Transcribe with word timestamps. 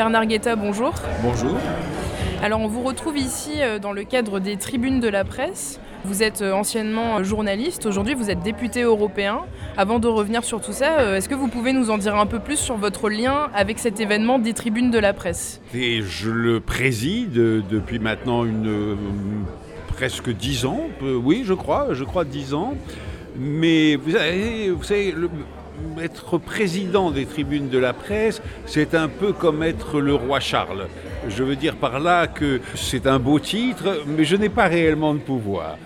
Bernard 0.00 0.24
Guetta, 0.24 0.56
bonjour. 0.56 0.94
Bonjour. 1.22 1.58
Alors 2.42 2.62
on 2.62 2.68
vous 2.68 2.80
retrouve 2.80 3.18
ici 3.18 3.50
euh, 3.58 3.78
dans 3.78 3.92
le 3.92 4.02
cadre 4.02 4.40
des 4.40 4.56
tribunes 4.56 4.98
de 4.98 5.08
la 5.08 5.24
presse. 5.24 5.78
Vous 6.06 6.22
êtes 6.22 6.40
euh, 6.40 6.54
anciennement 6.54 7.18
euh, 7.18 7.22
journaliste, 7.22 7.84
aujourd'hui 7.84 8.14
vous 8.14 8.30
êtes 8.30 8.40
député 8.40 8.80
européen. 8.80 9.40
Avant 9.76 9.98
de 9.98 10.08
revenir 10.08 10.42
sur 10.42 10.62
tout 10.62 10.72
ça, 10.72 11.18
est-ce 11.18 11.28
que 11.28 11.34
vous 11.34 11.48
pouvez 11.48 11.74
nous 11.74 11.90
en 11.90 11.98
dire 11.98 12.16
un 12.16 12.24
peu 12.24 12.38
plus 12.38 12.56
sur 12.56 12.78
votre 12.78 13.10
lien 13.10 13.50
avec 13.52 13.78
cet 13.78 14.00
événement 14.00 14.38
des 14.38 14.54
tribunes 14.54 14.90
de 14.90 14.98
la 14.98 15.12
presse? 15.12 15.60
Et 15.74 16.00
je 16.00 16.30
le 16.30 16.60
préside 16.60 17.34
depuis 17.34 17.98
maintenant 17.98 18.46
une, 18.46 19.04
presque 19.88 20.30
dix 20.30 20.64
ans, 20.64 20.86
oui 21.02 21.42
je 21.44 21.52
crois, 21.52 21.88
je 21.90 22.04
crois 22.04 22.24
dix 22.24 22.54
ans. 22.54 22.72
Mais 23.38 23.96
vous 23.96 24.12
savez, 24.12 24.70
vous 24.70 24.82
savez 24.82 25.12
le, 25.12 25.28
être 26.00 26.38
président 26.38 27.10
des 27.10 27.26
tribunes 27.26 27.68
de 27.68 27.78
la 27.78 27.92
presse, 27.92 28.42
c'est 28.66 28.94
un 28.94 29.08
peu 29.08 29.32
comme 29.32 29.62
être 29.62 30.00
le 30.00 30.14
roi 30.14 30.40
Charles. 30.40 30.86
Je 31.28 31.42
veux 31.42 31.56
dire 31.56 31.76
par 31.76 32.00
là 32.00 32.26
que 32.26 32.60
c'est 32.74 33.06
un 33.06 33.18
beau 33.18 33.38
titre, 33.38 34.02
mais 34.06 34.24
je 34.24 34.36
n'ai 34.36 34.48
pas 34.48 34.66
réellement 34.66 35.14
de 35.14 35.20
pouvoir. 35.20 35.76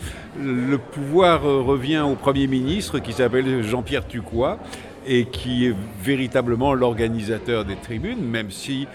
Le 0.42 0.78
pouvoir 0.78 1.42
revient 1.42 2.00
au 2.00 2.14
Premier 2.14 2.46
ministre 2.46 2.98
qui 2.98 3.12
s'appelle 3.12 3.62
Jean-Pierre 3.62 4.06
Tucois 4.06 4.58
et 5.06 5.26
qui 5.26 5.66
est 5.66 5.74
véritablement 6.02 6.74
l'organisateur 6.74 7.64
des 7.64 7.76
tribunes, 7.76 8.24
même 8.24 8.50
si 8.50 8.86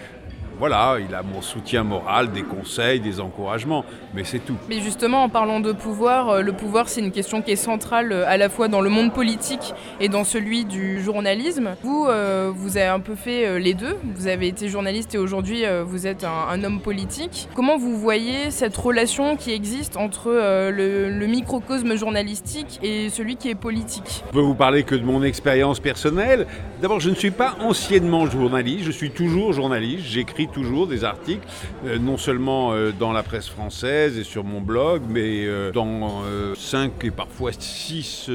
voilà, 0.60 0.98
il 1.00 1.14
a 1.14 1.22
mon 1.22 1.40
soutien 1.40 1.84
moral, 1.84 2.32
des 2.32 2.42
conseils, 2.42 3.00
des 3.00 3.18
encouragements, 3.18 3.82
mais 4.12 4.24
c'est 4.24 4.40
tout. 4.40 4.58
Mais 4.68 4.80
justement, 4.80 5.22
en 5.22 5.30
parlant 5.30 5.58
de 5.58 5.72
pouvoir, 5.72 6.28
euh, 6.28 6.42
le 6.42 6.52
pouvoir, 6.52 6.90
c'est 6.90 7.00
une 7.00 7.12
question 7.12 7.40
qui 7.40 7.52
est 7.52 7.56
centrale 7.56 8.12
euh, 8.12 8.28
à 8.28 8.36
la 8.36 8.50
fois 8.50 8.68
dans 8.68 8.82
le 8.82 8.90
monde 8.90 9.10
politique 9.14 9.72
et 10.00 10.10
dans 10.10 10.22
celui 10.22 10.66
du 10.66 11.02
journalisme. 11.02 11.70
Vous, 11.82 12.04
euh, 12.06 12.52
vous 12.54 12.76
avez 12.76 12.88
un 12.88 13.00
peu 13.00 13.14
fait 13.14 13.58
les 13.58 13.72
deux. 13.72 13.96
Vous 14.14 14.26
avez 14.26 14.48
été 14.48 14.68
journaliste 14.68 15.14
et 15.14 15.18
aujourd'hui, 15.18 15.62
vous 15.86 16.06
êtes 16.06 16.24
un, 16.24 16.62
homme 16.62 16.80
politique. 16.80 17.48
Comment 17.54 17.78
vous 17.78 17.96
voyez 17.96 18.50
cette 18.50 18.76
relation 18.76 19.36
qui 19.36 19.52
existe 19.52 19.96
entre 19.96 20.28
le, 20.30 21.26
microcosme 21.26 21.96
journalistique 21.96 22.78
et 22.82 23.08
celui 23.08 23.36
qui 23.36 23.48
est 23.48 23.54
politique? 23.54 24.24
Je 24.26 24.32
peux 24.32 24.40
vous 24.40 24.54
parler 24.54 24.82
que 24.82 24.94
de 24.94 25.04
mon 25.04 25.22
expérience 25.22 25.80
personnelle. 25.80 26.46
D'abord, 26.82 27.00
je 27.00 27.08
ne 27.08 27.14
suis 27.14 27.30
pas 27.30 27.56
anciennement 27.60 28.26
journaliste, 28.26 28.84
je 28.84 28.90
suis 28.90 29.10
toujours 29.10 29.54
journaliste. 29.54 30.04
J'écris 30.04 30.49
toujours 30.50 30.86
des 30.86 31.04
articles, 31.04 31.46
euh, 31.86 31.98
non 31.98 32.16
seulement 32.16 32.72
euh, 32.72 32.92
dans 32.92 33.12
la 33.12 33.22
presse 33.22 33.48
française 33.48 34.18
et 34.18 34.24
sur 34.24 34.44
mon 34.44 34.60
blog, 34.60 35.02
mais 35.08 35.46
euh, 35.46 35.72
dans 35.72 36.22
cinq 36.56 37.04
et 37.04 37.10
parfois 37.10 37.52
six 37.58 38.30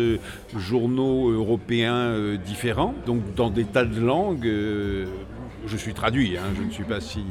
journaux 0.56 1.30
européens 1.30 2.36
différents, 2.44 2.94
donc 3.06 3.34
dans 3.36 3.50
des 3.50 3.66
tas 3.66 3.86
de 3.86 4.00
langues 4.00 4.50
je 5.68 5.78
suis 5.78 5.94
traduit, 5.94 6.38
hein, 6.38 6.54
je 6.56 6.62
ne 6.62 6.70
suis 6.70 6.84
pas 6.84 7.02
si 7.02 7.24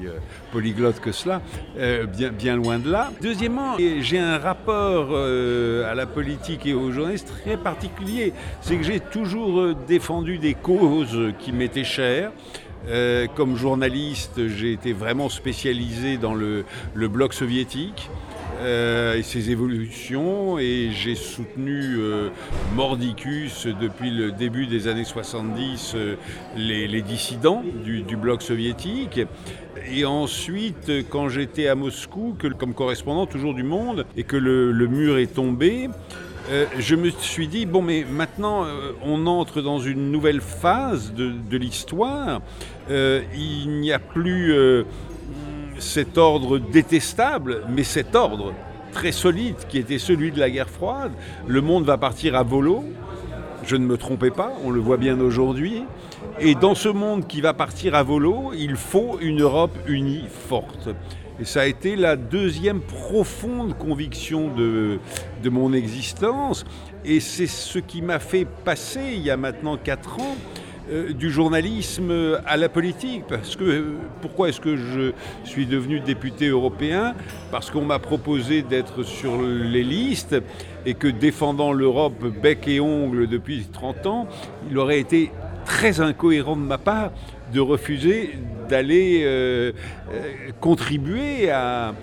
polyglotte 0.53 1.01
que 1.01 1.12
cela, 1.12 1.41
bien, 1.77 2.31
bien, 2.31 2.57
loin 2.57 2.79
de 2.79 2.91
là. 2.91 3.12
Deuxièmement, 3.23 3.77
j'ai 3.79 4.19
un 4.19 4.39
rapport 4.39 5.17
à 5.17 5.95
la 5.95 6.07
politique 6.07 6.67
et 6.67 6.75
aux 6.75 6.91
journalistes 6.91 7.33
très 7.43 7.57
particulier. 7.57 8.33
C'est 8.61 8.77
que 8.77 8.83
j'ai 8.83 9.01
toujours 9.01 9.75
défendu 9.87 10.39
des 10.39 10.55
causes 10.55 11.33
qui 11.39 11.53
m'étaient 11.53 11.85
chères. 11.85 12.33
Euh, 12.89 13.27
comme 13.35 13.57
journaliste, 13.57 14.49
j'ai 14.49 14.73
été 14.73 14.93
vraiment 14.93 15.29
spécialisé 15.29 16.19
dans 16.19 16.35
le, 16.35 16.65
bloc 16.95 17.33
soviétique. 17.33 18.11
Euh, 18.61 19.17
et 19.17 19.25
ses 19.25 19.51
évolutions 19.51 20.61
et 20.61 20.91
j'ai 20.93 21.17
soutenu 21.17 21.97
euh, 21.99 22.29
Mordicus 22.77 23.67
depuis 23.67 24.12
le 24.12 24.31
début 24.31 24.69
des 24.69 24.87
années 24.87 25.05
70 25.05 25.97
les, 26.57 27.03
dissidents 27.03 27.65
du, 27.85 28.17
bloc 28.17 28.43
soviétique 28.43 29.21
et 29.93 30.05
ensuite 30.05 30.93
quand 31.11 31.29
j'étais 31.29 31.67
à 31.67 31.75
Moscou 31.75 32.37
comme 32.57 32.75
correspondant 32.75 33.27
toujours 33.27 33.55
du 33.55 33.65
Monde 33.65 34.07
et 34.17 34.23
que 34.23 34.37
le 34.37 34.87
mur 34.87 35.19
est 35.19 35.35
tombé 35.35 35.89
euh, 36.50 36.67
je 36.78 36.95
me 36.95 37.11
suis 37.11 37.49
dit, 37.49 37.65
bon, 37.65 37.81
mais 37.81 38.05
maintenant, 38.09 38.65
euh, 38.65 38.93
on 39.03 39.27
entre 39.27 39.62
dans 39.62 39.78
une 39.78 40.10
nouvelle 40.10 40.41
phase 40.41 41.15
de, 41.15 41.56
l'histoire. 41.56 42.43
Euh, 42.91 43.22
il 43.34 43.81
n'y 43.81 43.93
a 43.93 43.99
plus 43.99 44.55
cet 45.78 46.19
ordre 46.19 46.59
détestable, 46.59 47.62
mais 47.69 47.84
cet 47.84 48.15
ordre 48.15 48.53
très 48.93 49.12
solide 49.12 49.56
qui 49.69 49.78
était 49.78 49.99
celui 49.99 50.32
de 50.32 50.38
la 50.38 50.50
guerre 50.50 50.69
froide. 50.69 51.12
Le 51.47 51.60
monde 51.60 51.84
va 51.84 51.97
partir 51.97 52.34
à 52.34 52.43
volo. 52.43 52.84
Je 53.65 53.76
ne 53.76 53.87
me 53.87 53.97
trompais 53.97 54.31
pas, 54.31 54.53
on 54.62 54.71
le 54.71 54.81
voit 54.81 54.99
bien 54.99 55.19
aujourd'hui. 55.21 55.84
Et 56.38 56.55
dans 56.55 56.75
ce 56.75 56.91
monde 56.91 57.26
qui 57.26 57.41
va 57.41 57.55
partir 57.55 57.94
à 57.94 58.03
volo, 58.03 58.53
il 58.55 58.76
faut 58.76 59.19
une 59.21 59.41
Europe 59.41 59.76
unie 59.87 60.25
forte. 60.28 60.91
Et 61.41 61.45
ça 61.45 61.62
a 61.62 61.67
été 61.67 61.97
la 61.97 62.15
deuxième 62.15 62.81
profonde 62.81 63.77
conviction 63.77 64.55
de, 64.55 64.99
de 65.43 65.50
mon 65.50 65.72
existence. 65.72 66.65
Et 67.05 67.19
c'est 67.19 67.49
ce 67.49 67.78
qui 67.81 68.03
m'a 68.03 68.21
fait 68.21 68.47
passer, 68.65 69.15
il 69.15 69.22
y 69.22 69.31
a 69.31 69.37
maintenant 69.37 69.77
quatre 69.77 70.21
ans, 70.21 70.37
euh, 70.91 71.12
du 71.12 71.31
journalisme 71.31 72.39
à 72.47 72.56
la 72.56 72.69
politique. 72.69 73.25
Parce 73.28 73.56
que, 73.56 73.65
euh, 73.65 73.84
pourquoi 74.23 74.50
est-ce 74.50 74.61
que 74.61 74.77
je 74.77 75.12
suis 75.43 75.67
devenu 75.67 75.99
député 76.00 76.49
européen? 76.49 77.15
Parce 77.50 77.71
qu'on 77.71 77.84
m'a 77.84 77.99
proposé 77.99 78.62
d'être 78.62 79.03
sur 79.03 79.43
les 79.43 79.83
listes 79.83 80.37
et 80.87 80.94
que 80.94 81.09
défendant 81.09 81.73
l'Europe 81.73 82.23
bec 82.43 82.69
et 82.69 82.81
ongle 82.81 83.27
depuis 83.27 83.67
30 83.73 84.06
ans, 84.06 84.28
il 84.71 84.78
aurait 84.78 85.00
été 85.00 85.33
très 85.65 86.00
incohérent 86.00 86.56
de 86.56 86.62
ma 86.62 86.78
part 86.78 87.11
de 87.53 87.61
refuser 87.61 88.39
d'aller 88.69 89.22
euh, 89.25 89.72
euh, 90.12 90.50
contribuer 90.60 91.50
à, 91.50 91.94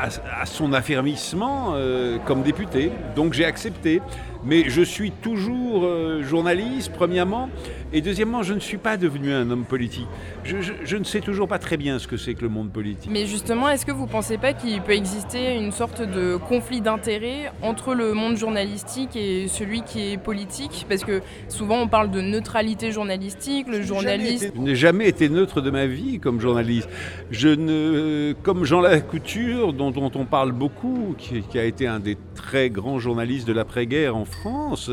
à, 0.00 0.46
son 0.46 0.72
affermissement 0.72 1.72
euh, 1.74 2.18
comme 2.24 2.42
député. 2.42 2.90
Donc 3.16 3.32
j'ai 3.34 3.44
accepté. 3.44 4.00
Mais 4.44 4.70
je 4.70 4.82
suis 4.82 5.10
toujours 5.10 5.84
euh, 5.84 6.22
journaliste, 6.22 6.92
premièrement, 6.94 7.50
et 7.92 8.00
deuxièmement, 8.00 8.42
je 8.42 8.54
ne 8.54 8.60
suis 8.60 8.78
pas 8.78 8.96
devenu 8.96 9.32
un 9.32 9.50
homme 9.50 9.64
politique. 9.64 10.06
Je, 10.44 10.96
ne 10.96 11.04
sais 11.04 11.20
toujours 11.20 11.48
pas 11.48 11.58
très 11.58 11.76
bien 11.76 11.98
ce 11.98 12.06
que 12.06 12.16
c'est 12.16 12.34
que 12.34 12.42
le 12.42 12.48
monde 12.48 12.70
politique. 12.70 13.10
Mais 13.12 13.26
justement, 13.26 13.68
est-ce 13.68 13.84
que 13.84 13.92
vous 13.92 14.06
ne 14.06 14.10
pensez 14.10 14.38
pas 14.38 14.52
qu'il 14.52 14.80
peut 14.80 14.92
exister 14.92 15.56
une 15.56 15.72
sorte 15.72 16.00
de 16.00 16.36
conflit 16.36 16.80
d'intérêts 16.80 17.52
entre 17.62 17.94
le 17.94 18.14
monde 18.14 18.36
journalistique 18.36 19.16
et 19.16 19.48
celui 19.48 19.82
qui 19.82 20.12
est 20.12 20.16
politique? 20.16 20.86
Parce 20.88 21.04
que 21.04 21.20
souvent 21.48 21.80
on 21.80 21.88
parle 21.88 22.10
de 22.10 22.20
neutralité 22.20 22.92
journalistique, 22.92 23.66
le 23.68 23.82
journaliste... 23.82 24.52
Je 24.54 24.60
n'ai 24.60 24.76
jamais 24.76 25.08
été 25.08 25.28
neutre 25.28 25.60
de 25.60 25.70
ma 25.70 25.86
vie 25.86 26.18
comme 26.18 26.40
journaliste. 26.40 26.88
Je 27.30 27.48
ne, 27.48 28.34
comme 28.42 28.64
Jean 28.64 28.80
Lacouture, 28.80 29.72
dont, 29.72 29.90
dont 29.90 30.10
on 30.14 30.24
parle 30.24 30.52
beaucoup, 30.52 31.14
qui, 31.18 31.42
qui 31.42 31.58
a 31.58 31.64
été 31.64 31.86
un 31.86 32.00
des 32.00 32.16
très 32.34 32.70
grands 32.70 32.98
journalistes 32.98 33.46
de 33.46 33.52
l'après-guerre 33.52 34.16
en 34.16 34.24
France, 34.30 34.90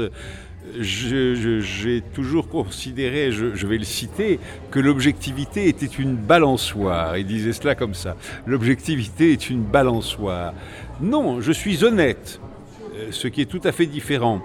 j'ai 0.79 2.01
toujours 2.13 2.49
considéré, 2.49 3.31
je, 3.31 3.67
vais 3.67 3.77
le 3.77 3.83
citer, 3.83 4.39
que 4.71 4.79
l'objectivité 4.79 5.67
était 5.67 5.85
une 5.85 6.15
balançoire. 6.15 7.17
Il 7.17 7.25
disait 7.25 7.53
cela 7.53 7.75
comme 7.75 7.93
ça. 7.93 8.15
L'objectivité 8.45 9.31
est 9.31 9.49
une 9.49 9.63
balançoire. 9.63 10.53
Non, 11.01 11.41
je 11.41 11.51
suis 11.51 11.83
honnête, 11.83 12.39
euh, 12.95 13.07
ce 13.11 13.27
qui 13.27 13.41
est 13.41 13.45
tout 13.45 13.61
à 13.63 13.71
fait 13.71 13.85
différent. 13.85 14.41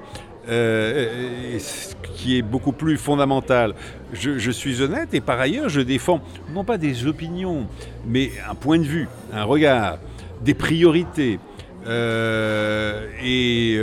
Euh, 0.49 1.59
ce 1.61 1.95
qui 2.15 2.37
est 2.37 2.43
beaucoup 2.43 2.73
plus 2.73 2.97
fondamental. 2.97 3.75
Je, 4.13 4.51
suis 4.51 4.83
honnête 4.83 5.15
et 5.15 5.21
par 5.21 5.39
ailleurs 5.39 5.69
je 5.69 5.81
défends 5.81 6.21
non 6.53 6.65
pas 6.65 6.79
des 6.79 7.07
opinions, 7.07 7.69
mais 8.07 8.33
un 8.51 8.57
point 8.57 8.79
de 8.79 8.85
vue, 8.85 9.09
un 9.33 9.45
regard, 9.45 9.99
des 10.45 10.55
priorités. 10.55 11.39
Euh, 11.87 13.07
et 13.23 13.79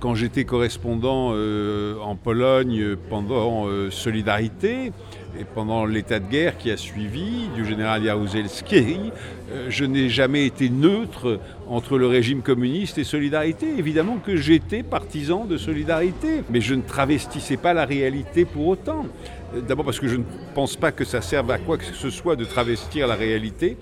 quand 0.00 0.14
j'étais 0.14 0.44
correspondant 0.44 1.32
euh, 1.34 1.96
en 2.00 2.16
Pologne 2.16 2.96
pendant 3.08 3.66
euh, 3.66 3.90
Solidarité 3.90 4.92
et 5.38 5.44
pendant 5.54 5.84
l'état 5.84 6.18
de 6.18 6.26
guerre 6.26 6.56
qui 6.56 6.70
a 6.70 6.76
suivi 6.76 7.48
du 7.54 7.64
général 7.64 8.02
Jaruzelski, 8.02 9.12
euh, 9.52 9.66
je 9.68 9.84
n'ai 9.84 10.08
jamais 10.08 10.46
été 10.46 10.70
neutre 10.70 11.38
entre 11.68 11.98
le 11.98 12.06
régime 12.06 12.40
communiste 12.40 12.98
et 12.98 13.04
Solidarité. 13.04 13.66
Évidemment 13.78 14.16
que 14.16 14.36
j'étais 14.36 14.82
partisan 14.82 15.44
de 15.44 15.58
Solidarité, 15.58 16.42
mais 16.50 16.62
je 16.62 16.74
ne 16.74 16.82
travestissais 16.82 17.58
pas 17.58 17.74
la 17.74 17.84
réalité 17.84 18.46
pour 18.46 18.66
autant. 18.68 19.06
D'abord 19.68 19.84
parce 19.84 20.00
que 20.00 20.08
je 20.08 20.16
ne 20.16 20.24
pense 20.54 20.76
pas 20.76 20.92
que 20.92 21.04
ça 21.04 21.20
serve 21.20 21.50
à 21.50 21.58
quoi 21.58 21.76
que 21.76 21.84
ce 21.84 22.10
soit 22.10 22.36
de 22.36 22.44
travestir 22.44 23.06
la 23.06 23.16
réalité. 23.16 23.76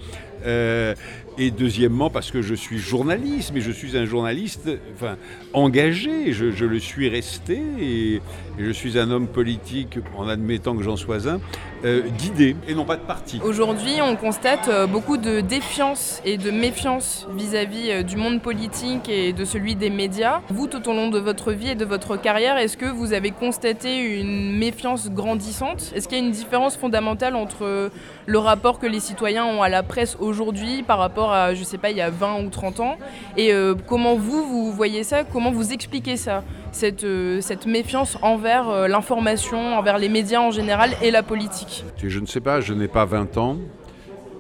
Et 1.40 1.52
deuxièmement, 1.52 2.10
parce 2.10 2.32
que 2.32 2.42
je 2.42 2.52
suis 2.52 2.78
journaliste, 2.78 3.52
mais 3.54 3.60
je 3.60 3.70
suis 3.70 3.96
un 3.96 4.04
journaliste 4.04 4.68
enfin, 4.94 5.16
engagé, 5.52 6.32
je, 6.32 6.64
le 6.64 6.78
suis 6.80 7.08
resté, 7.08 7.60
et, 7.80 8.20
je 8.58 8.70
suis 8.72 8.98
un 8.98 9.08
homme 9.12 9.28
politique, 9.28 10.00
en 10.16 10.26
admettant 10.26 10.76
que 10.76 10.82
j'en 10.82 10.96
sois 10.96 11.28
un, 11.28 11.38
euh, 11.84 12.02
d'idées 12.18 12.56
et 12.66 12.74
non 12.74 12.84
pas 12.84 12.96
de 12.96 13.02
parti. 13.02 13.40
Aujourd'hui, 13.44 14.02
on 14.02 14.16
constate 14.16 14.66
euh, 14.66 14.88
beaucoup 14.88 15.16
de 15.16 15.40
défiance 15.40 16.20
et 16.24 16.38
de 16.38 16.50
méfiance 16.50 17.28
vis-à-vis 17.36 17.90
euh, 17.92 18.02
du 18.02 18.16
monde 18.16 18.42
politique 18.42 19.08
et 19.08 19.32
de 19.32 19.44
celui 19.44 19.76
des 19.76 19.90
médias. 19.90 20.40
Vous, 20.48 20.66
tout 20.66 20.88
au 20.88 20.92
long 20.92 21.08
de 21.08 21.20
votre 21.20 21.52
vie 21.52 21.70
et 21.70 21.74
de 21.76 21.84
votre 21.84 22.20
carrière, 22.20 22.58
est-ce 22.58 22.76
que 22.76 22.86
vous 22.86 23.12
avez 23.12 23.30
constaté 23.30 24.20
une 24.20 24.58
méfiance 24.58 25.08
grandissante? 25.08 25.92
Est-ce 25.94 26.08
qu'il 26.08 26.18
y 26.18 26.20
a 26.20 26.24
une 26.24 26.32
différence 26.32 26.76
fondamentale 26.76 27.36
entre 27.36 27.92
le 28.26 28.38
rapport 28.38 28.80
que 28.80 28.86
les 28.86 28.98
citoyens 28.98 29.44
ont 29.44 29.62
à 29.62 29.68
la 29.68 29.84
presse 29.84 30.16
aujourd'hui 30.18 30.82
par 30.82 30.98
rapport 30.98 31.27
à, 31.30 31.54
je 31.54 31.64
sais 31.64 31.78
pas, 31.78 31.90
il 31.90 31.96
y 31.96 32.00
a 32.00 32.10
20 32.10 32.42
ou 32.44 32.50
30 32.50 32.80
ans. 32.80 32.96
Et 33.36 33.52
comment 33.86 34.16
vous, 34.16 34.42
vous 34.44 34.72
voyez 34.72 35.04
ça? 35.04 35.24
Comment 35.24 35.50
vous 35.50 35.72
expliquez 35.72 36.16
ça? 36.16 36.42
Cette, 36.72 37.06
cette 37.40 37.66
méfiance 37.66 38.18
envers 38.22 38.88
l'information, 38.88 39.78
envers 39.78 39.98
les 39.98 40.08
médias 40.08 40.40
en 40.40 40.50
général 40.50 40.90
et 41.02 41.10
la 41.10 41.22
politique? 41.22 41.84
Je 42.02 42.20
ne 42.20 42.26
sais 42.26 42.40
pas, 42.40 42.60
je 42.60 42.74
n'ai 42.74 42.88
pas 42.88 43.04
20 43.04 43.38
ans, 43.38 43.56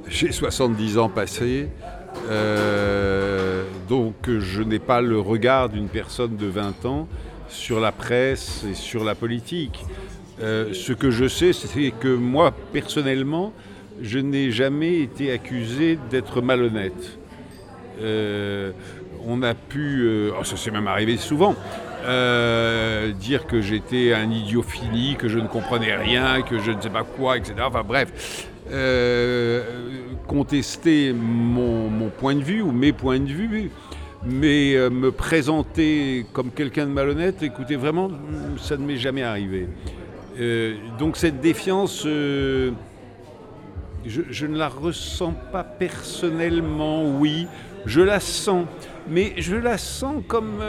j'ai 0.08 0.32
70 0.32 0.98
ans 0.98 1.08
passés, 1.08 1.68
euh, 2.28 3.64
donc 3.88 4.14
je 4.26 4.62
n'ai 4.62 4.78
pas 4.78 5.00
le 5.00 5.18
regard 5.20 5.68
d'une 5.68 5.88
personne 5.88 6.36
de 6.36 6.46
20 6.46 6.84
ans 6.86 7.08
sur 7.48 7.80
la 7.80 7.92
presse 7.92 8.64
et 8.70 8.74
sur 8.74 9.04
la 9.04 9.14
politique. 9.14 9.84
Euh, 10.40 10.72
ce 10.72 10.92
que 10.92 11.10
je 11.10 11.26
sais, 11.26 11.52
c'est 11.52 11.92
que 11.98 12.14
moi, 12.14 12.52
personnellement, 12.72 13.52
je 14.00 14.18
n'ai 14.18 14.50
jamais 14.50 15.00
été 15.00 15.32
accusé 15.32 15.98
d'être 16.10 16.40
malhonnête. 16.40 17.18
Euh, 18.00 18.72
on 19.26 19.42
a 19.42 19.54
pu, 19.54 20.08
oh, 20.38 20.44
ça 20.44 20.56
s'est 20.56 20.70
même 20.70 20.86
arrivé 20.86 21.16
souvent, 21.16 21.54
euh, 22.04 23.10
dire 23.12 23.46
que 23.46 23.60
j'étais 23.60 24.12
un 24.12 24.30
idiot 24.30 24.64
que 25.18 25.28
je 25.28 25.38
ne 25.38 25.48
comprenais 25.48 25.96
rien, 25.96 26.42
que 26.42 26.58
je 26.58 26.70
ne 26.70 26.80
sais 26.80 26.90
pas 26.90 27.02
quoi, 27.02 27.36
etc. 27.36 27.54
Enfin 27.66 27.82
bref, 27.86 28.46
euh, 28.70 29.62
contester 30.26 31.12
mon, 31.12 32.08
point 32.18 32.36
de 32.36 32.42
vue 32.42 32.62
ou 32.62 32.70
mes 32.70 32.92
points 32.92 33.18
de 33.18 33.26
vue, 33.26 33.70
mais 34.24 34.74
euh, 34.74 34.90
me 34.90 35.10
présenter 35.10 36.24
comme 36.32 36.50
quelqu'un 36.50 36.86
de 36.86 36.92
malhonnête, 36.92 37.42
écoutez, 37.42 37.76
vraiment, 37.76 38.10
ça 38.58 38.76
ne 38.76 38.86
m'est 38.86 38.96
jamais 38.96 39.22
arrivé. 39.22 39.66
donc 40.98 41.16
cette 41.16 41.40
défiance, 41.40 42.06
je, 44.06 44.46
ne 44.46 44.56
la 44.56 44.68
ressens 44.68 45.34
pas 45.52 45.64
personnellement, 45.64 47.04
oui, 47.04 47.46
je 47.86 48.00
la 48.00 48.20
sens, 48.20 48.66
mais 49.08 49.34
je 49.36 49.56
la 49.56 49.78
sens 49.78 50.22
comme 50.26 50.62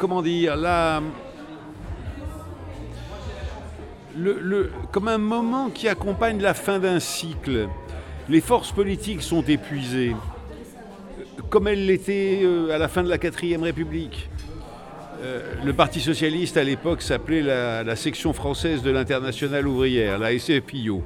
comment 0.00 0.22
dire, 0.22 0.56
là, 0.56 1.02
le, 4.16 4.72
comme 4.90 5.08
un 5.08 5.18
moment 5.18 5.68
qui 5.68 5.88
accompagne 5.88 6.40
la 6.40 6.54
fin 6.54 6.78
d'un 6.78 7.00
cycle. 7.00 7.68
Les 8.30 8.40
forces 8.40 8.72
politiques 8.72 9.20
sont 9.20 9.42
épuisées, 9.42 10.16
comme 11.50 11.68
elles 11.68 11.84
l'étaient 11.84 12.40
euh, 12.42 12.74
à 12.74 12.78
la 12.78 12.88
fin 12.88 13.02
de 13.02 13.10
la 13.10 13.18
quatrième 13.18 13.62
République. 13.62 14.29
Euh, 15.22 15.40
le 15.64 15.72
Parti 15.74 16.00
socialiste 16.00 16.56
à 16.56 16.64
l'époque 16.64 17.02
s'appelait 17.02 17.42
la, 17.42 17.96
section 17.96 18.32
française 18.32 18.82
de 18.82 18.90
l'internationale 18.90 19.66
ouvrière, 19.66 20.18
la 20.18 20.38
SFIO. 20.38 21.02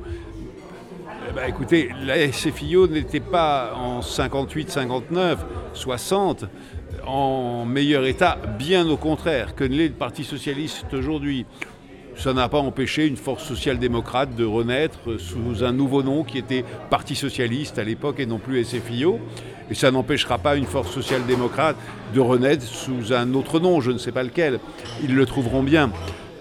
Eh 1.29 1.33
ben, 1.35 1.49
écoutez, 1.49 1.91
la 2.05 2.31
SFIO 2.31 2.87
n'était 2.87 3.19
pas 3.19 3.75
en 3.75 4.03
58, 4.03 4.71
59, 4.71 5.45
60 5.73 6.45
en 7.07 7.65
meilleur 7.65 8.07
état, 8.07 8.39
bien 8.57 8.89
au 8.89 8.97
contraire, 8.97 9.57
que 9.57 9.65
ne 9.65 9.75
l'est 9.77 9.89
le 9.89 9.95
Parti 9.95 10.23
socialiste 10.23 10.95
aujourd'hui. 10.95 11.45
Ça 12.17 12.33
n'a 12.33 12.49
pas 12.49 12.59
empêché 12.59 13.07
une 13.07 13.17
force 13.17 13.45
social-démocrate 13.45 14.35
de 14.37 14.45
renaître 14.45 15.19
sous 15.19 15.65
un 15.65 15.73
nouveau 15.73 16.03
nom 16.03 16.25
qui 16.25 16.39
était 16.39 16.65
Parti 16.91 17.15
socialiste 17.15 17.79
à 17.79 17.85
l'époque 17.85 18.21
et 18.21 18.27
non 18.27 18.39
plus 18.39 18.65
SFIO. 18.65 19.19
Et 19.71 19.75
ça 19.75 19.91
n'empêchera 19.91 20.39
pas 20.39 20.57
une 20.57 20.67
force 20.67 20.93
social-démocrate 20.93 21.77
de 22.15 22.21
renaître 22.21 22.65
sous 22.65 23.13
un 23.13 23.35
autre 23.35 23.61
nom, 23.61 23.81
je 23.81 23.91
ne 23.91 23.99
sais 23.99 24.13
pas 24.13 24.23
lequel. 24.23 24.61
Ils 25.03 25.15
le 25.15 25.27
trouveront 25.27 25.63
bien. 25.63 25.91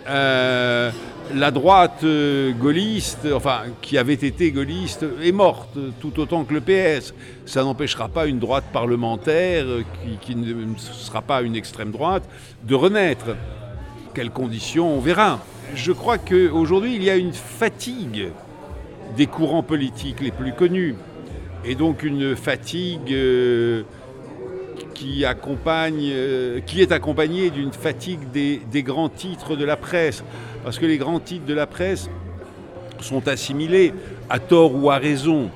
Euh, 0.08 0.92
la 1.34 1.52
droite 1.52 2.02
euh, 2.04 2.52
gaulliste, 2.52 3.28
enfin 3.34 3.62
qui 3.82 3.98
avait 3.98 4.14
été 4.14 4.52
gaulliste, 4.52 5.06
est 5.24 5.32
morte 5.32 5.78
tout 6.00 6.20
autant 6.20 6.44
que 6.44 6.54
le 6.54 6.62
PS. 6.62 7.14
Ça 7.46 7.64
n'empêchera 7.64 8.10
pas 8.10 8.26
une 8.26 8.40
droite 8.40 8.66
parlementaire 8.74 9.66
euh, 9.66 9.84
qui, 10.22 10.36
ne 10.36 10.78
sera 10.78 11.22
pas 11.22 11.42
une 11.42 11.56
extrême 11.56 11.92
droite 11.92 12.28
de 12.64 12.76
renaître. 12.76 13.36
Quelles 14.14 14.32
conditions, 14.32 14.96
on 14.96 15.00
verra. 15.00 15.40
Je 15.76 15.92
crois 15.92 16.18
qu'aujourd'hui, 16.18 16.96
il 16.96 17.04
y 17.04 17.10
a 17.10 17.16
une 17.16 17.34
fatigue 17.34 18.30
des 19.18 19.28
courants 19.28 19.64
politiques 19.64 20.22
les 20.22 20.32
plus 20.32 20.54
connus. 20.54 20.96
Et 21.66 21.76
donc 21.76 22.04
une 22.04 22.36
fatigue 22.36 23.12
euh, 23.12 23.84
qui, 24.94 25.26
accompagne, 25.26 26.12
qui 26.66 26.82
est 26.82 26.92
accompagnée 26.92 27.50
d'une 27.50 27.72
fatigue 27.72 28.32
des 28.32 28.84
grands 28.84 29.10
titres 29.10 29.56
de 29.56 29.64
la 29.64 29.78
presse 29.78 30.24
parce 30.64 30.80
que 30.80 30.86
les 30.86 30.98
grands 30.98 31.20
titres 31.20 31.46
de 31.46 31.54
la 31.54 31.68
presse 31.68 32.10
sont 33.02 33.28
assimilés, 33.28 33.94
à 34.30 34.40
tort 34.40 34.74
ou 34.76 34.90
à 34.90 34.98
raison, 34.98 35.50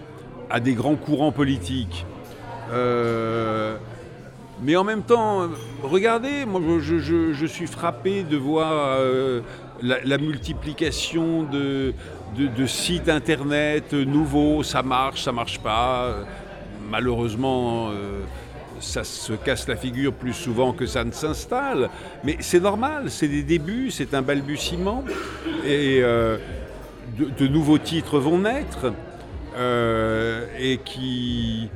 à 0.49 0.59
des 0.59 0.73
grands 0.73 0.95
courants 0.95 1.31
politiques. 1.31 2.05
Euh, 2.71 3.77
mais 4.62 4.75
en 4.75 4.83
même 4.83 5.04
temps, 5.04 5.50
regardez, 5.83 6.45
moi 6.45 6.62
je, 6.80 7.45
suis 7.45 7.68
frappé 7.68 8.24
de 8.24 8.38
voir 8.38 8.71
euh, 8.74 9.42
la, 9.83 10.18
multiplication 10.18 11.44
de, 11.44 11.94
sites 12.65 13.09
internet 13.09 13.94
nouveaux, 13.94 14.63
ça 14.63 14.81
marche, 14.81 15.24
ça 15.24 15.31
marche 15.31 15.59
pas. 15.59 16.15
Malheureusement, 16.89 17.89
euh, 17.89 18.21
ça 18.80 19.04
se 19.04 19.33
casse 19.33 19.68
la 19.68 19.75
figure 19.75 20.13
plus 20.13 20.33
souvent 20.33 20.74
que 20.74 20.88
ça 20.88 21.04
ne 21.04 21.12
s'installe. 21.12 21.89
Mais 22.24 22.38
c'est 22.39 22.62
normal, 22.62 23.12
c'est 23.12 23.27
des 23.27 23.44
débuts, 23.44 23.92
c'est 23.92 24.15
un 24.15 24.24
balbutiement. 24.24 25.04
Et 25.65 26.00
euh, 26.01 26.38
de, 27.15 27.48
nouveaux 27.48 27.77
titres 27.77 28.19
vont 28.19 28.39
naître 28.39 28.92
et 30.59 30.80
qui, 30.86 31.69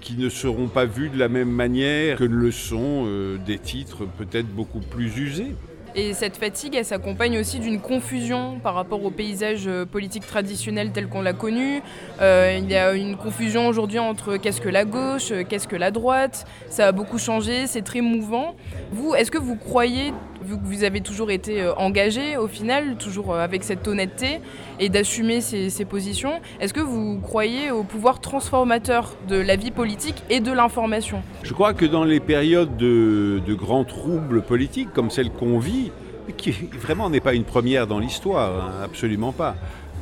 qui 0.00 0.16
ne 0.16 0.28
seront 0.28 0.68
pas 0.68 0.86
vus 0.86 1.10
de 1.10 1.18
la 1.18 1.28
même 1.28 1.50
manière 1.50 2.16
que 2.16 2.24
le 2.24 2.50
sont 2.50 3.04
euh, 3.06 3.38
des 3.38 3.58
titres 3.58 4.06
peut-être 4.18 4.48
beaucoup 4.48 4.80
plus 4.80 5.16
usés. 5.18 5.54
Et 5.96 6.14
cette 6.14 6.36
fatigue, 6.36 6.76
elle 6.76 6.84
s'accompagne 6.84 7.38
aussi 7.38 7.58
d'une 7.58 7.80
confusion 7.80 8.60
par 8.60 8.74
rapport 8.74 9.04
au 9.04 9.10
paysage 9.10 9.66
euh, 9.66 9.84
politique 9.84 10.24
traditionnel 10.24 10.92
tel 10.92 11.08
qu'on 11.08 11.20
l'a 11.20 11.32
connu. 11.32 11.82
Euh, 12.20 12.58
il 12.62 12.70
y 12.70 12.76
a 12.76 12.92
une 12.92 13.16
confusion 13.16 13.66
aujourd'hui 13.66 13.98
entre 13.98 14.36
qu'est-ce 14.36 14.60
que 14.60 14.68
la 14.68 14.84
gauche, 14.84 15.32
qu'est-ce 15.48 15.66
que 15.66 15.76
la 15.76 15.90
droite. 15.90 16.46
Ça 16.68 16.86
a 16.86 16.92
beaucoup 16.92 17.18
changé, 17.18 17.66
c'est 17.66 17.82
très 17.82 18.02
mouvant. 18.02 18.54
Vous, 18.92 19.14
est-ce 19.16 19.32
que 19.32 19.38
vous 19.38 19.56
croyez, 19.56 20.12
vu 20.42 20.56
que 20.56 20.64
vous 20.64 20.84
avez 20.84 21.00
toujours 21.00 21.30
été 21.30 21.68
engagé 21.76 22.36
au 22.36 22.48
final, 22.48 22.96
toujours 22.96 23.36
avec 23.36 23.64
cette 23.64 23.86
honnêteté 23.86 24.40
et 24.78 24.88
d'assumer 24.88 25.40
ces, 25.40 25.84
positions, 25.84 26.40
est-ce 26.60 26.74
que 26.74 26.80
vous 26.80 27.18
croyez 27.20 27.70
au 27.70 27.82
pouvoir 27.82 28.20
transformateur 28.20 29.14
de 29.28 29.36
la 29.36 29.56
vie 29.56 29.70
politique 29.70 30.22
et 30.30 30.40
de 30.40 30.52
l'information? 30.52 31.22
Je 31.42 31.52
crois 31.52 31.74
que 31.74 31.84
dans 31.84 32.04
les 32.04 32.20
périodes 32.20 32.76
de, 32.76 33.40
de 33.46 33.54
grands 33.54 33.84
troubles 33.84 34.42
politiques 34.42 34.92
comme 34.92 35.10
celle 35.10 35.30
qu'on 35.30 35.58
vit, 35.58 35.90
qui 36.36 36.52
vraiment 36.78 37.10
n'est 37.10 37.20
pas 37.20 37.34
une 37.34 37.44
première 37.44 37.86
dans 37.86 37.98
l'histoire, 37.98 38.64
hein, 38.64 38.84
absolument 38.84 39.32
pas. 39.32 39.56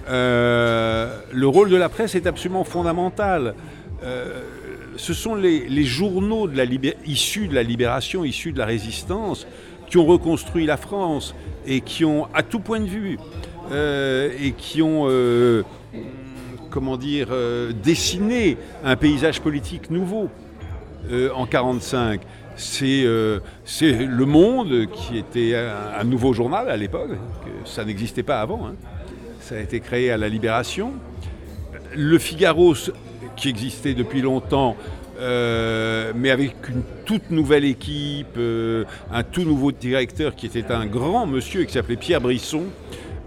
Euh, 0.09 1.21
le 1.33 1.47
rôle 1.47 1.71
de 1.71 1.77
la 1.77 1.89
presse 1.89 2.15
est 2.15 2.27
absolument 2.27 2.65
fondamental. 2.65 3.55
Euh, 4.03 4.43
ce 4.97 5.13
sont 5.13 5.35
les, 5.35 5.85
journaux 5.85 6.49
de 6.49 6.57
la 6.57 6.65
issus 7.07 7.49
de 7.49 7.55
la 7.55 7.63
libération, 7.63 8.25
issus 8.25 8.53
de 8.53 8.59
la 8.59 8.67
résistance, 8.67 9.47
qui 9.89 9.99
ont 9.99 10.07
reconstruit 10.07 10.67
la 10.67 10.77
France 10.77 11.35
et 11.67 11.81
qui 11.81 12.05
ont, 12.05 12.29
à 12.35 12.43
tout 12.43 12.61
point 12.61 12.81
de 12.81 12.87
vue, 12.87 13.19
euh, 13.73 14.31
et 14.41 14.53
qui 14.53 14.83
ont, 14.83 15.09
comment 16.71 16.97
dire, 16.97 17.29
dessiné 17.83 18.57
un 18.85 18.97
paysage 18.97 19.41
politique 19.41 19.91
nouveau 19.91 20.29
en 21.11 21.45
1945. 21.45 22.21
Euh, 22.83 23.41
c'est 23.65 23.93
Le 23.93 24.27
Monde, 24.27 24.87
qui 24.93 25.19
était 25.19 25.55
un, 25.55 26.05
nouveau 26.05 26.33
journal 26.33 26.69
à 26.71 26.77
l'époque, 26.77 27.11
ça 27.65 27.85
n'existait 27.85 28.23
pas 28.23 28.41
avant. 28.41 28.67
Hein. 28.67 28.75
Ça 29.41 29.57
a 29.57 29.59
été 29.59 29.81
créé 29.81 30.11
à 30.11 30.17
la 30.17 30.29
Libération. 30.29 30.93
Le 31.95 32.19
Figaro, 32.19 32.75
qui 33.37 33.49
existait 33.49 33.95
depuis 33.95 34.21
longtemps, 34.21 34.77
euh, 35.19 36.13
mais 36.15 36.31
avec 36.31 36.55
une 36.69 36.83
toute 37.05 37.31
nouvelle 37.31 37.65
équipe, 37.65 38.37
euh, 38.37 38.85
un 39.13 39.23
tout 39.23 39.43
nouveau 39.43 39.73
directeur 39.73 40.35
qui 40.35 40.47
était 40.47 40.71
un 40.71 40.87
grand 40.87 41.27
monsieur 41.27 41.65
qui 41.65 41.73
s'appelait 41.73 41.97
Pierre 41.97 42.21
Brisson. 42.21 42.65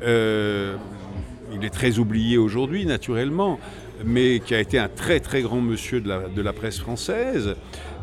il 0.02 1.66
est 1.66 1.74
très 1.74 2.00
oublié 2.00 2.38
aujourd'hui, 2.38 2.86
naturellement. 2.86 3.60
mais 4.06 4.40
qui 4.40 4.56
a 4.56 4.60
été 4.60 4.80
un 4.80 4.88
très 4.88 5.20
très 5.20 5.42
grand 5.42 5.62
monsieur 5.62 6.02
de 6.02 6.10
la, 6.10 6.22
de 6.28 6.42
la 6.42 6.54
presse 6.54 6.80
française, 6.80 7.56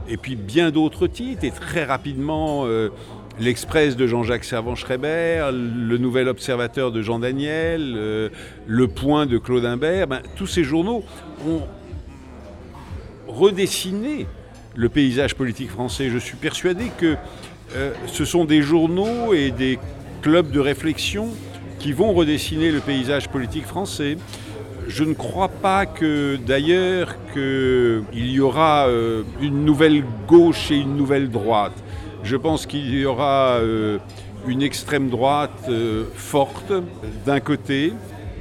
et 0.09 0.16
puis 0.16 0.37
bien 0.37 0.71
d'autres 0.71 1.07
titres, 1.07 1.45
et 1.45 1.50
très 1.50 1.85
rapidement 1.85 2.64
euh, 2.66 2.90
l'Express 3.38 3.97
de 3.97 4.07
Jean-Jacques 4.07 4.45
Servan-Schreiber, 4.45 5.50
le 5.52 5.99
Nouvel 5.99 6.28
Observateur 6.28 6.92
de 6.92 7.02
Jean 7.02 7.18
Daniel, 7.18 7.95
euh, 7.97 8.28
le 8.66 8.88
Point 8.88 9.26
de 9.26 9.38
Claude 9.38 9.64
Imbert, 9.64 10.07
ben, 10.07 10.21
tous 10.37 10.47
ces 10.47 10.64
journaux 10.64 11.04
ont 11.47 11.62
redessiné 13.38 14.26
le 14.75 14.88
paysage 14.88 15.35
politique 15.35 15.71
français. 15.71 16.11
Je 16.11 16.18
suis 16.18 16.37
persuadé 16.37 16.90
que 16.99 17.16
euh, 17.75 17.92
ce 18.07 18.25
sont 18.25 18.45
des 18.45 18.62
journaux 18.62 19.33
et 19.33 19.50
des 19.50 19.78
clubs 20.23 20.50
de 20.50 20.61
réflexion 20.61 21.28
qui 21.78 21.92
vont 21.92 22.12
redessiner 22.12 22.71
le 22.73 22.80
paysage 22.80 23.28
politique 23.28 23.66
français. 23.66 24.16
Je 24.88 25.04
ne 25.04 25.14
crois 25.14 25.49
pas 25.49 25.87
que 25.87 26.37
d'ailleurs 26.37 27.14
qu'il 27.33 28.30
y 28.30 28.40
aura 28.40 28.88
euh, 28.88 29.23
une 29.40 29.64
nouvelle 29.64 30.02
gauche 30.26 30.71
et 30.71 30.76
une 30.76 30.97
nouvelle 30.97 31.30
droite. 31.30 31.76
Je 32.25 32.37
pense 32.37 32.66
qu'il 32.66 32.92
y 32.92 33.04
aura 33.04 33.59
euh, 33.61 33.99
une 34.49 34.62
extrême 34.62 35.11
droite 35.11 35.71
forte 36.14 36.73
d'un 37.26 37.40
côté 37.40 37.92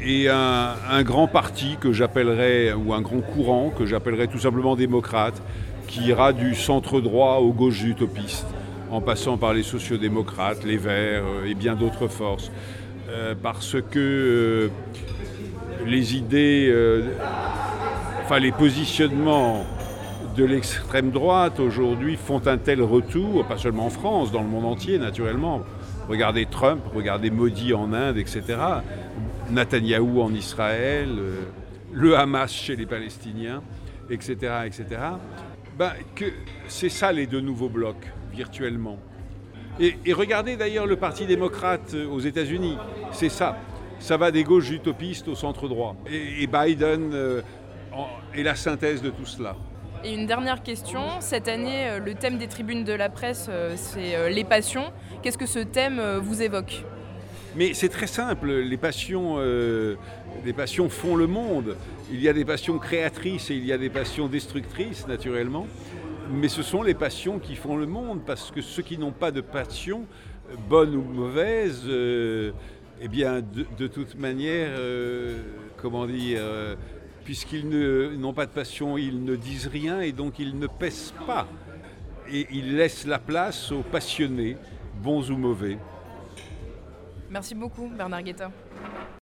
et 0.04 0.30
un, 0.30 1.04
grand 1.04 1.28
parti 1.28 1.78
que 1.80 1.92
j'appellerais, 1.92 2.74
ou 2.74 2.94
un 2.94 3.02
grand 3.02 3.22
courant 3.22 3.70
que 3.70 3.86
j'appellerais 3.86 4.28
tout 4.28 4.40
simplement 4.40 4.76
démocrate, 4.76 5.42
qui 5.88 6.02
ira 6.02 6.34
du 6.34 6.56
centre 6.56 7.02
droit 7.02 7.38
aux 7.38 7.54
gauches 7.54 7.84
utopistes, 7.84 8.48
en 8.92 9.02
passant 9.02 9.38
par 9.38 9.54
les 9.54 9.64
sociodémocrates, 9.64 10.64
les 10.64 10.78
Verts 10.78 11.24
et 11.46 11.54
bien 11.54 11.76
d'autres 11.76 12.08
forces. 12.08 12.52
parce 13.42 13.78
que 13.90 14.70
les 15.86 16.16
idées, 16.16 16.68
euh, 16.70 17.04
enfin 18.24 18.40
les 18.40 18.52
positionnements 18.52 19.66
de 20.36 20.46
l'extrême 20.46 21.12
droite 21.12 21.60
aujourd'hui 21.60 22.16
font 22.16 22.46
un 22.46 22.58
tel 22.58 22.82
retour, 22.82 23.46
pas 23.46 23.58
seulement 23.58 23.88
en 23.88 23.90
France, 23.90 24.32
dans 24.32 24.42
le 24.42 24.48
monde 24.48 24.66
entier 24.66 25.00
naturellement. 25.00 25.62
Regardez 26.08 26.46
Trump, 26.46 26.82
regardez 26.94 27.32
Modi 27.32 27.74
en 27.74 27.92
Inde, 27.92 28.18
etc. 28.18 28.44
Netanyahou 29.50 30.22
en 30.22 30.34
Israël, 30.34 31.10
euh, 31.18 31.44
le 31.94 32.18
Hamas 32.18 32.52
chez 32.52 32.76
les 32.76 32.86
Palestiniens, 32.86 33.62
etc. 34.10 34.36
etc. 34.66 34.86
Ben, 35.78 35.92
c'est 36.68 36.90
ça 36.90 37.12
les 37.12 37.28
deux 37.28 37.42
nouveaux 37.42 37.70
blocs, 37.70 38.12
virtuellement. 38.32 38.98
Et, 39.80 39.96
regardez 40.12 40.58
d'ailleurs 40.58 40.88
le 40.88 40.96
Parti 40.96 41.28
démocrate 41.28 41.94
aux 41.94 42.20
États-Unis, 42.20 42.78
c'est 43.12 43.30
ça 43.30 43.58
ça 44.00 44.18
va 44.18 44.32
des 44.32 44.44
gauches 44.44 44.70
utopistes 44.70 45.28
au 45.28 45.36
centre 45.36 45.68
droit. 45.68 45.96
Et, 46.10 46.48
Biden 46.48 47.12
euh, 47.14 47.42
est 48.36 48.44
la 48.44 48.56
synthèse 48.56 49.02
de 49.02 49.10
tout 49.10 49.26
cela. 49.26 49.56
Et 50.04 50.14
une 50.14 50.28
dernière 50.28 50.62
question. 50.62 51.02
Cette 51.20 51.48
année, 51.48 51.90
euh, 51.90 52.00
le 52.00 52.14
thème 52.14 52.38
des 52.38 52.48
tribunes 52.48 52.84
de 52.84 52.94
la 52.94 53.10
presse, 53.10 53.48
euh, 53.50 53.74
c'est 53.76 54.30
les 54.30 54.44
passions. 54.44 54.92
Qu'est-ce 55.22 55.38
que 55.38 55.48
ce 55.48 55.60
thème 55.60 56.02
vous 56.22 56.42
évoque? 56.42 56.84
Mais 57.58 57.74
c'est 57.74 57.90
très 57.90 58.06
simple. 58.06 58.52
Les 58.52 58.78
passions, 58.78 59.38
euh, 59.40 59.96
les 60.46 60.54
passions 60.54 60.90
font 60.90 61.16
le 61.16 61.26
monde. 61.26 61.76
Il 62.12 62.22
y 62.22 62.30
a 62.30 62.34
des 62.34 62.46
passions 62.46 62.78
créatrices 62.78 63.50
et 63.50 63.56
il 63.56 63.66
y 63.66 63.74
a 63.74 63.80
des 63.80 63.90
passions 63.90 64.28
destructrices, 64.28 65.08
naturellement. 65.08 65.66
Mais 66.32 66.50
ce 66.50 66.62
sont 66.62 66.84
les 66.84 66.94
passions 66.94 67.40
qui 67.40 67.56
font 67.56 67.76
le 67.76 67.88
monde, 67.88 68.22
parce 68.26 68.52
que 68.52 68.62
ceux 68.62 68.84
qui 68.84 69.00
n'ont 69.00 69.12
pas 69.12 69.32
de 69.32 69.42
passion, 69.42 70.06
bonne 70.70 70.94
ou 70.96 71.02
mauvaise, 71.02 71.82
euh, 71.88 72.52
eh 73.02 73.08
bien, 73.08 73.42
de, 73.42 73.88
toute 73.88 74.20
manière, 74.20 74.70
euh, 74.78 75.42
comment 75.82 76.06
dire, 76.06 76.42
puisqu'ils 77.24 77.68
n'ont 78.20 78.34
pas 78.34 78.46
de 78.46 78.52
passion, 78.52 79.00
ils 79.00 79.24
ne 79.24 79.36
disent 79.36 79.68
rien 79.68 80.02
et 80.02 80.12
donc 80.12 80.38
ils 80.38 80.60
ne 80.60 80.68
pèsent 80.68 81.14
pas. 81.26 81.48
Et 82.32 82.46
ils 82.52 82.76
laissent 82.76 83.08
la 83.08 83.20
place 83.20 83.72
aux 83.72 83.82
passionnés, 83.82 84.58
bons 85.02 85.32
ou 85.32 85.38
mauvais. 85.38 85.80
Merci 87.30 87.56
beaucoup, 87.56 87.88
Bernard 87.88 88.24
Guetta. 88.24 88.52